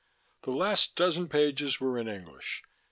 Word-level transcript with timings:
The 0.45 0.49
last 0.51 0.95
dozen 0.95 1.29
pages 1.29 1.79
were 1.79 1.99
in 1.99 2.07
English. 2.07 2.63